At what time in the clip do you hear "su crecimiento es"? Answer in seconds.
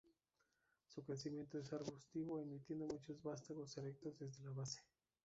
0.87-1.71